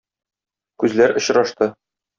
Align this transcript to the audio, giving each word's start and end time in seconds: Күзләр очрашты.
Күзләр 0.85 1.15
очрашты. 1.23 1.73